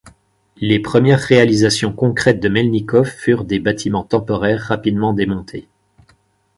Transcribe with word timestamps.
Les 0.57 0.79
premières 0.79 1.19
réalisations 1.19 1.93
concrètes 1.93 2.39
de 2.39 2.49
Melnikov 2.49 3.05
furent 3.05 3.45
des 3.45 3.59
bâtiments 3.59 4.01
temporaires 4.03 4.61
rapidement 4.61 5.13
démontés. 5.13 5.67